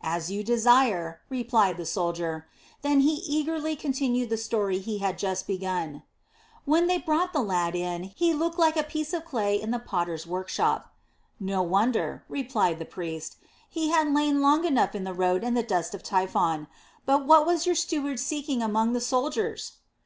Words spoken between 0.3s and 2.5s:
you desire," replied the soldier.